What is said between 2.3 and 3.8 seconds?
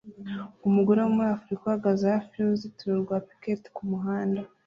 y'uruzitiro rwa piketi